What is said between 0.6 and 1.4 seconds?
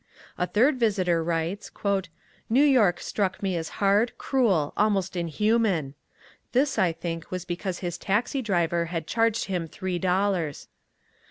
visitor